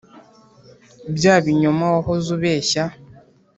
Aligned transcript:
bya 1.15 1.35
binyoma 1.45 1.85
wahoze 1.93 2.27
ubeshya 2.37 2.83